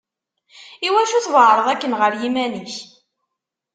[0.87, 2.73] Iwacu tweεreḍ akken ɣer yiman-ik?